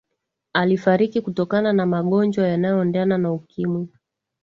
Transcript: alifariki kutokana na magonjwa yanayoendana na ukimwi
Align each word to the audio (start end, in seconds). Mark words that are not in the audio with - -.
alifariki 0.53 1.21
kutokana 1.21 1.73
na 1.73 1.85
magonjwa 1.85 2.47
yanayoendana 2.47 3.17
na 3.17 3.33
ukimwi 3.33 3.87